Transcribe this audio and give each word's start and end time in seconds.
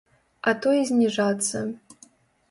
А 0.51 0.53
то 0.61 0.71
і 0.77 0.87
зніжацца. 0.91 1.61